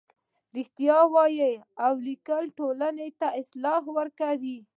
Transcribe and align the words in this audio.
رښتیا 0.57 0.97
ویل 1.13 1.59
او 1.85 1.93
لیکل 2.07 2.43
ټولنه 2.57 3.03
اصلاح 3.41 3.81
کوي. 4.19 4.57